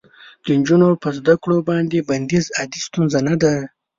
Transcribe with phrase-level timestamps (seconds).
[0.43, 3.53] د نجونو په زده کړو باندې بندیز عادي ستونزه نه ده.